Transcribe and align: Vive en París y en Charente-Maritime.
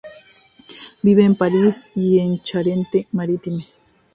Vive 1.03 1.23
en 1.25 1.35
París 1.35 1.91
y 1.93 2.17
en 2.17 2.41
Charente-Maritime. 2.41 3.63